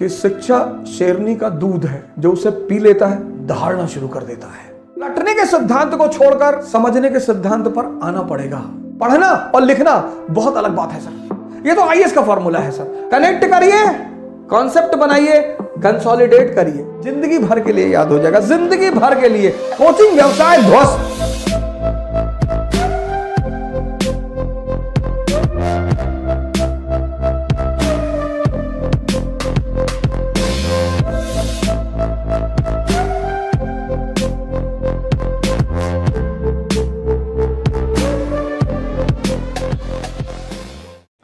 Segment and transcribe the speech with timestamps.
[0.00, 0.58] कि शिक्षा
[0.88, 4.64] शेरनी का दूध है, जो उसे पी लेता है, दहाड़ना शुरू कर देता है।
[5.00, 8.58] रटने के सिद्धांत को छोड़कर, समझने के सिद्धांत पर आना पड़ेगा।
[9.00, 9.94] पढ़ना और लिखना
[10.30, 13.84] बहुत अलग बात है, सर। ये तो आईएएस का फॉर्मूला है, सर। कनेक्ट करिए
[14.50, 15.40] कॉन्सेप्ट बनाइए
[15.82, 20.62] कंसोलिडेट करिए। ज़िंदगी भर के लिए याद हो जाएगा। ज़िंदगी भर के लिए। कोचिंग व्यवसाय
[20.62, 21.35] ध्वस्त।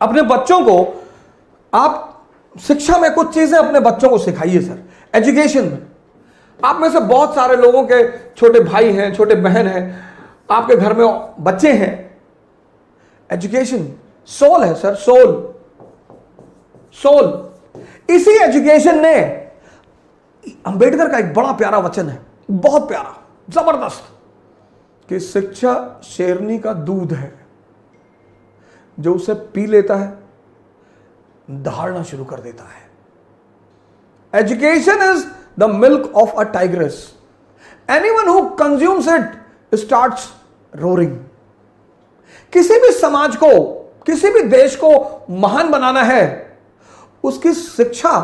[0.02, 1.02] अपने बच्चों को,
[1.72, 2.08] आप
[2.56, 4.82] शिक्षा में कुछ चीज़ें अपने बच्चों को सिखाइए, सर।
[5.14, 5.78] एजुकेशन में।
[6.60, 9.82] आप में से बहुत सारे लोगों के छोटे भाई हैं, छोटे बहन हैं,
[10.50, 11.06] आपके घर में
[11.40, 12.20] बच्चे हैं।
[13.30, 13.86] एजुकेशन
[14.28, 15.54] सोल है, सर सोल
[16.98, 17.50] सोल
[18.08, 19.14] इसी एजुकेशन ने
[20.66, 22.18] अंबेडकर का एक बड़ा प्यारा वचन है,
[22.50, 23.14] बहुत प्यारा,
[23.50, 24.02] ज़बरदस्त,
[25.08, 27.41] कि शिक्षा शेरनी का दूध है।
[28.98, 30.18] जो उसे पी लेता है,
[31.48, 32.80] दहाड़ना शुरू कर देता है।
[34.32, 35.24] Education is
[35.58, 36.96] the milk of a tigress
[38.10, 40.14] anyone who consumes it start
[40.72, 41.16] roaring
[42.52, 43.48] किसी भी समाज को,
[44.06, 44.90] किसी भी देश को
[45.30, 46.58] महान बनाना है,
[47.24, 48.20] उसकी शिक्षा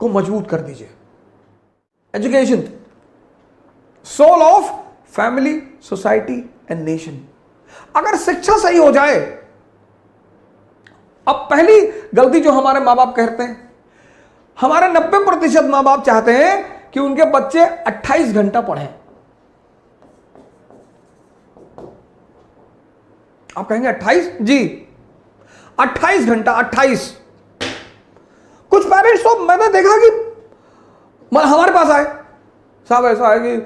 [0.00, 0.90] को मज़बूत कर दीजिए।
[2.14, 2.62] Education
[4.06, 4.72] soul of
[5.12, 6.38] family society
[6.70, 7.20] and nation
[7.96, 9.18] अगर शिक्षा सही हो जाए,
[11.26, 11.80] अब पहली
[12.14, 13.70] गलती जो हमारे माँ बाप कहते हैं,
[14.58, 18.88] हमारे 90 प्रतिशत माँ बाप चाहते हैं कि उनके बच्चे 28 घंटा पढ़ें।
[23.50, 24.58] आप कहेंगे 28 जी।
[25.78, 27.10] 28 घंटा 28
[28.72, 30.08] कुछ पेरेंट्स तो मैंने देखा कि
[31.32, 32.04] हमारे पास आए।
[32.88, 33.56] साहब ऐसा है कि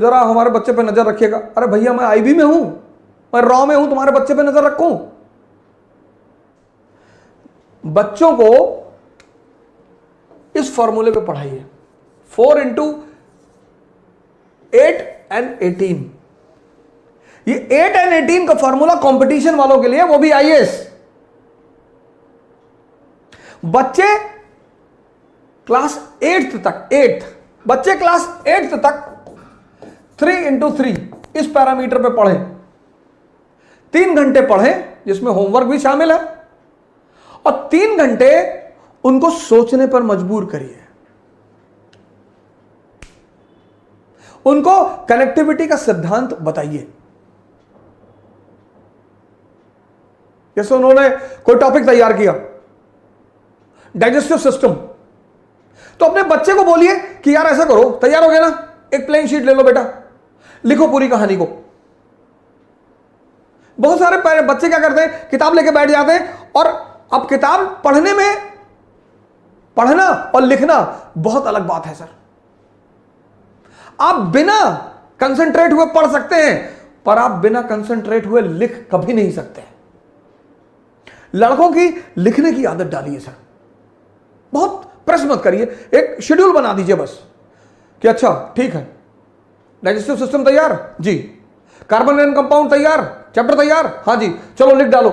[0.00, 2.85] जरा हमारे बच्चे पे नज़र रखिएगा। अरे भैया, मैं आईबी में हूँ।
[3.36, 5.12] मैं रॉ में हूँ, तुम्हारे बच्चे पे नज़र रखूँ।
[7.84, 8.50] बच्चों को
[10.54, 11.64] इस फॉर्मूले पे पढ़ाइए।
[12.32, 12.84] Four into
[14.72, 16.10] eight and eighteen
[17.46, 20.82] ये एट एंड एटीन का फॉर्मूला कंपटीशन वालों के लिए, वो भी आईएएस
[23.66, 24.16] बच्चे
[25.66, 27.24] क्लास एट्थ तक एट्थ
[27.64, 29.02] बच्चे क्लास एट्थ तक
[30.18, 30.90] थ्री इंटू थ्री
[31.36, 32.34] इस पैरामीटर पे पढ़े।
[33.96, 36.18] तीन घंटे पढ़े, जिसमें होमवर्क भी शामिल है,
[37.46, 38.62] और तीन घंटे
[39.04, 40.78] उनको सोचने पर मजबूर करिए।
[44.44, 46.88] उनको कनेक्टिविटी का सिद्धांत बताइए।
[50.56, 52.34] जैसे उन्होंने कोई टॉपिक तैयार किया?
[53.96, 54.74] डाइजेस्टिव सिस्टम
[56.00, 58.76] तो अपने बच्चे को बोलिए कि, यार ऐसा करो, तैयार हो गया ना?
[58.94, 60.10] एक प्लेन शीट ले लो बेटा।
[60.64, 61.65] लिखो पूरी कहानी को।
[63.78, 65.28] बहुत सारे बच्चे क्या करते हैं?
[65.30, 66.66] किताब लेके बैठ जाते हैं और
[67.12, 68.36] अब किताब पढ़ने में
[69.76, 70.04] पढ़ना
[70.34, 70.76] और लिखना
[71.18, 72.08] बहुत अलग बात है, सर।
[74.00, 74.58] आप बिना
[75.20, 76.76] कंसंट्रेट हुए पढ़ सकते हैं,
[77.06, 79.64] पर आप बिना कंसंट्रेट हुए लिख कभी नहीं सकते।
[81.34, 81.88] लड़कों की
[82.18, 83.32] लिखने की आदत डालिए, सर।
[84.52, 85.62] बहुत प्रेस मत करिए।
[85.94, 87.22] एक शेड्यूल बना दीजिए बस
[88.02, 88.96] कि अच्छा ठीक है।
[89.84, 90.94] डाइजेस्टिव सिस्टम तैयार?
[91.00, 91.16] जी।
[91.90, 93.00] कार्बन एंड कंपाउंड तैयार
[93.34, 95.10] चैप्टर तैयार। हाँ जी, चलो लिख डालो।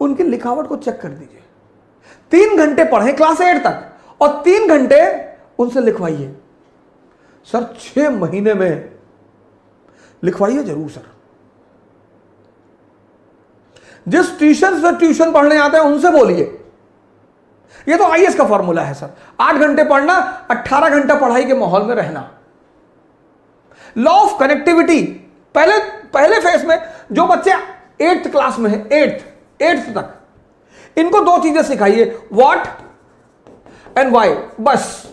[0.00, 1.42] उनकी लिखावट को चेक कर दीजिए।
[2.32, 5.00] तीन घंटे पढ़े क्लास एट तक और तीन घंटे
[5.58, 6.34] उनसे लिखवाइए।
[7.46, 8.90] सर, छह महीने में
[10.22, 11.02] लिखवाइए ज़रूर, सर।
[14.06, 16.44] जिस ट्यूशन से ट्यूशन पढ़ने आते हैं, उनसे बोलिए।
[17.88, 20.14] ये तो आईएएस का फॉर्मूला है, सर। आठ घंटे पढ़ना,
[20.50, 22.28] अट्ठारह घंटा पढ़ाई के माहौल में रहना।
[23.96, 25.02] लॉ ऑफ़ कनेक्टिविटी
[25.54, 25.78] पहले
[26.10, 26.78] पहले फेस में
[27.12, 27.52] जो बच्चे
[28.02, 30.14] एट्थ क्लास में है एट्थ एट्थ तक,
[30.96, 32.66] इनको दो चीज़ें सिखाइए व्हाट
[33.98, 35.06] एंड वाई बस।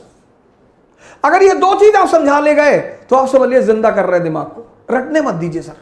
[1.23, 2.77] अगर ये दो चीज़ आप समझा ले गए
[3.09, 5.75] तो आप समझिए ज़िंदा कर रहे दिमाग को। रटने मत दीजिए, सर।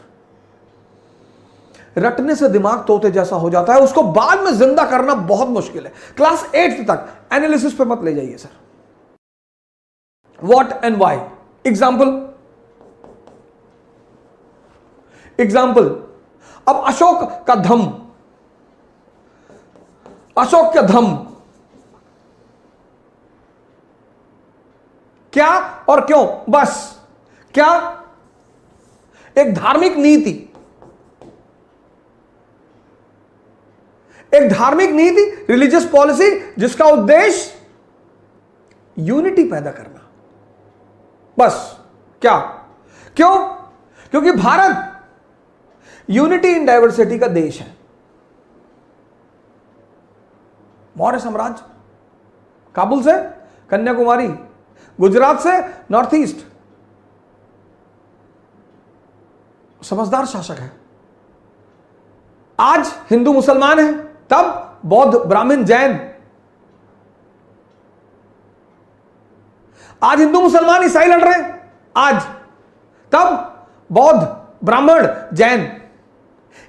[1.96, 5.86] रटने से दिमाग तोते जैसा हो जाता है। उसको बाद में ज़िंदा करना बहुत मुश्किल
[5.86, 8.48] है। क्लास एट्थ तक एनालिसिस पे मत ले जाइए, sir.
[10.38, 11.16] What and why
[11.64, 12.06] example
[15.38, 15.88] example
[16.68, 17.82] अब अशोक का धम।
[20.38, 21.14] अशोक का धम।
[25.32, 25.48] क्या
[25.88, 26.26] और क्यों?
[26.50, 27.00] बस।
[27.54, 27.68] क्या?
[29.36, 30.32] एक धार्मिक नीति।
[34.32, 37.54] एक धार्मिक नीति रिलीजियस पॉलिसी जिसका उद्देश्य
[38.96, 40.08] यूनिटी पैदा करना।
[41.38, 41.76] बस।
[42.22, 42.38] क्या?
[43.16, 43.36] क्यों?
[44.10, 44.92] क्योंकि भारत
[46.10, 47.76] यूनिटी इन डाइवर्सिटी का देश है।
[50.96, 51.64] मौर्य साम्राज्य।
[52.74, 53.12] काबुल से
[53.70, 54.28] कन्याकुमारी,
[55.00, 55.60] गुजरात से
[55.90, 56.46] नॉर्थ ईस्ट।
[59.84, 60.72] समझदार शासक है।
[62.60, 66.14] आज हिंदू मुसलमान है, तब बौद्ध ब्राह्मण जैन।
[70.02, 72.22] आज हिंदू मुसलमान ईसाई लड़ रहे हैं, आज।
[73.12, 73.52] तब
[73.92, 75.85] बौद्ध ब्राह्मण जैन।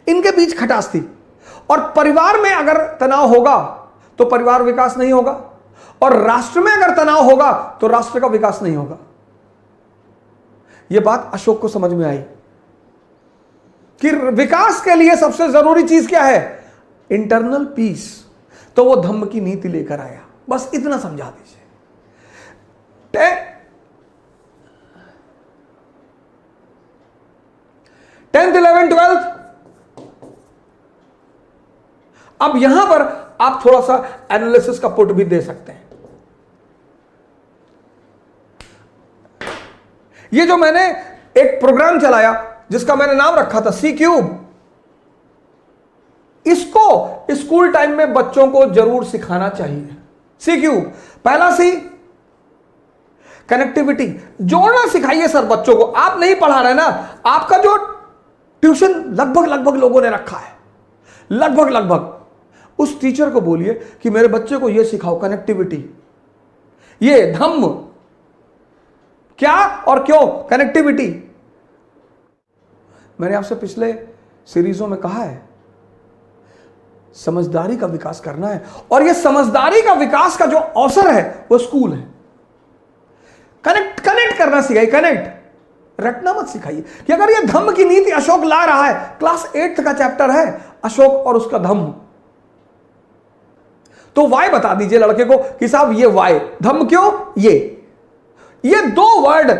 [0.07, 0.99] इनके बीच खटास थी।
[1.69, 3.57] और परिवार में अगर तनाव होगा
[4.19, 5.31] तो परिवार विकास नहीं होगा।
[6.01, 7.51] और राष्ट्र में अगर तनाव होगा
[7.81, 8.97] तो राष्ट्र का विकास नहीं होगा।
[10.91, 12.17] यह बात अशोक को समझ में आई
[14.01, 16.71] कि विकास के लिए सबसे ज़रूरी चीज़ क्या है?
[17.09, 18.25] Internal peace.
[18.75, 21.53] तो वो धम्म की नीति लेकर आया। बस इतना समझा दीजिए।
[28.33, 29.36] टेंथ इलेवन ट्वेल्थ
[32.39, 33.01] अब यहाँ पर
[33.41, 33.95] आप थोड़ा सा
[34.31, 35.85] एनालिसिस का पुट भी दे सकते हैं।
[40.31, 40.85] ये जो मैंने
[41.37, 42.33] एक प्रोग्राम चलाया,
[42.71, 44.45] जिसका मैंने नाम रखा था सी क्यूब
[46.45, 49.95] इसको स्कूल टाइम में बच्चों को ज़रूर सिखाना चाहिए।
[50.41, 50.83] सी क्यूब
[51.25, 51.71] पहला सी
[53.49, 54.07] कनेक्टिविटी
[54.43, 56.85] जोड़ना सिखाइए सर बच्चों को। आप नहीं पढ़ा रहे ना,
[57.25, 57.75] आपका जो
[58.63, 60.55] ट्यूशन लगभग लगभग लोगों ने रखा है।
[61.29, 62.13] लगभग लगभग
[62.79, 65.83] उस टीचर को बोलिए कि मेरे बच्चे को यह सिखाओ कनेक्टिविटी
[67.01, 67.67] ये धम्म।
[69.39, 69.55] क्या
[69.87, 70.27] और क्यों?
[70.49, 71.07] कनेक्टिविटी
[73.19, 73.93] मैंने आपसे पिछले
[74.47, 75.41] सीरीजों में कहा है,
[77.15, 81.57] समझदारी का विकास करना है। और यह समझदारी का विकास का जो अवसर है, वो
[81.57, 82.01] स्कूल है।
[83.63, 88.43] कनेक्ट कनेक्ट करना सिखाइए कनेक्ट रटना मत सिखाइए कि अगर यह धम्म की नीति अशोक
[88.43, 91.93] ला रहा है क्लास एट्थ का चैप्टर है, अशोक और उसका धम्म।
[94.17, 97.11] तो वाई बता दीजिए लड़के को कि साहब, ये वाई धम क्यों?
[97.37, 97.51] ये।
[98.63, 99.51] ये दो वर्ड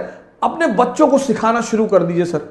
[0.43, 2.41] अपने बच्चों को सिखाना शुरू कर दीजिए, सर।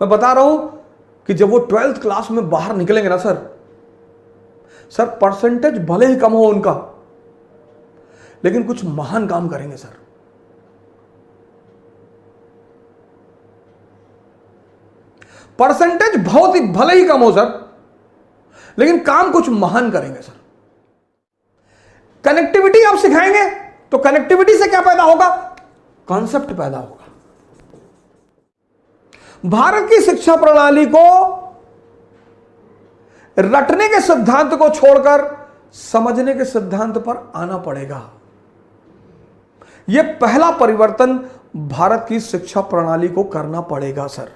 [0.00, 0.82] मैं बता रहा हूँ
[1.28, 3.56] कि जब वो ट्वेल्थ क्लास में बाहर निकलेंगे ना, सर
[4.92, 6.72] सर परसेंटेज भले ही कम हो उनका,
[8.44, 9.96] लेकिन कुछ महान काम करेंगे, सर।
[15.58, 17.48] परसेंटेज बहुत ही, भले ही कम हो, सर,
[18.78, 20.36] लेकिन काम कुछ महान करेंगे, सर।
[22.24, 23.48] कनेक्टिविटी आप सिखाएँगे
[23.92, 25.28] तो कनेक्टिविटी से क्या पैदा होगा?
[26.08, 27.04] कॉन्सेप्ट पैदा होगा।
[29.44, 31.04] भारत की शिक्षा प्रणाली को
[33.36, 35.26] रटने के सिद्धांत को छोड़कर
[35.72, 38.02] समझने के सिद्धांत पर आना पड़ेगा।
[39.88, 41.18] यह पहला परिवर्तन
[41.56, 44.32] भारत की शिक्षा प्रणाली को करना पड़ेगा, सर।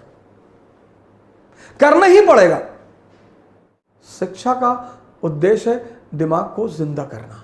[1.81, 2.61] करना ही पड़ेगा।
[4.21, 4.71] शिक्षा का
[5.23, 7.42] उद्देश्य है दिमाग को ज़िंदा करना।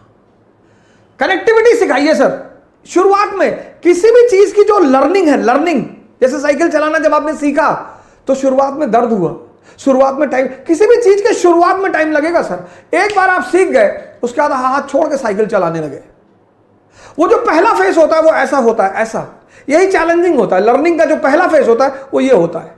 [1.20, 2.38] कनेक्टिविटी सिखाइए सर।
[2.86, 5.84] शुरुआत में किसी भी चीज़ की जो लर्निंग है लर्निंग
[6.20, 7.70] जैसे साइकिल चलाना जब आपने सीखा
[8.26, 9.36] तो शुरुआत में दर्द हुआ।
[9.78, 13.42] शुरुआत में टाइम किसी भी चीज़ के शुरुआत में टाइम लगेगा सर। एक बार आप
[13.44, 16.00] सीख गए, उसके बाद हाथ छोड़ के साइकिल चलाने लगे।
[17.18, 19.26] वो जो पहला फेस होता है, वो ऐसा होता है, ऐसा।
[19.68, 22.74] यही चैलेंजिंग होता है। लर्निंग का जो पहला फेस होता है, वो ये होता है।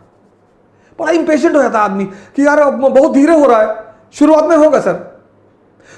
[0.98, 3.76] बड़ा इंपेशेंट हो जाता है आदमी कि यार बहुत धीरे हो रहा है।
[4.14, 5.09] शुरुआत में होगा सर।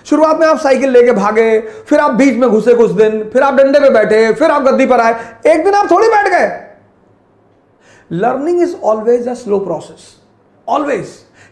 [0.07, 3.55] शुरुआत में आप साइकिल लेके भागे, फिर आप बीच में घुसे कुछ दिन, फिर आप
[3.55, 5.15] डंडे पे बैठे, फिर आप गद्दी पर आए,
[5.47, 6.51] एक दिन आप थोड़ी बैठ गए।
[8.11, 10.15] Learning is always a slow process
[10.69, 11.09] always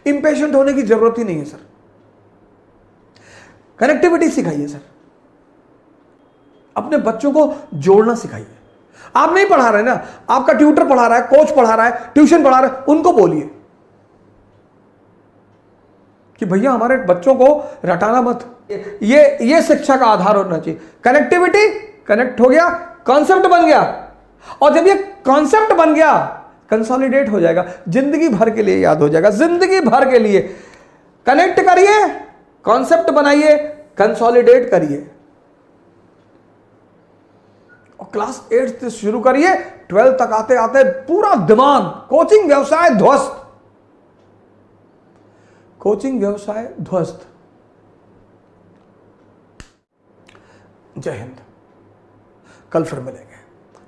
[0.07, 1.59] impatient होने की ज़रूरत ही नहीं है सर
[3.79, 4.81] कनेक्टिविटी सिखाइए सर
[6.77, 8.47] अपने बच्चों को जोड़ना सिखाइए।
[9.17, 9.93] आप नहीं पढ़ा रहे ना?
[10.31, 13.51] आपका ट्यूटर पढ़ा रहा है कोच पढ़ा रहा है ट्यूशन पढ़ा रहा है, उनको बोलिए।
[16.41, 17.47] कि भैया हमारे बच्चों को
[17.85, 18.45] रटाना मत।
[19.03, 21.69] ये ये शिक्षा का आधार होना चाहिए। कनेक्टिविटी
[22.07, 22.69] कनेक्ट हो गया
[23.07, 23.81] कॉन्सेप्ट बन गया।
[24.63, 24.95] और जब ये
[25.27, 26.13] कॉन्सेप्ट बन गया
[26.71, 30.41] कंसोलिडेट हो जाएगा। ज़िंदगी भर के लिए याद हो जाएगा। ज़िंदगी भर के लिए।
[31.27, 32.07] कनेक्ट करिए
[32.65, 33.57] कॉन्सेप्ट बनाइए
[33.99, 35.07] कंसोलिडेट करिए।
[38.01, 39.55] और क्लास एट से शुरू करिए
[39.89, 43.37] ट्वेल्थ तक आते आते पूरा दिमाग कोचिंग व्यवसाय ध्वस्त।
[45.81, 47.27] कोचिंग व्यवसाय ध्वस्त।
[50.99, 51.37] जय हिंद।
[52.73, 53.40] कल फिर मिलेंगे।